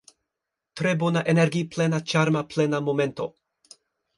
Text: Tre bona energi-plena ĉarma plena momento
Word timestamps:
Tre 0.79 0.93
bona 1.03 1.23
energi-plena 1.35 1.99
ĉarma 2.13 2.43
plena 2.55 2.81
momento 2.89 3.29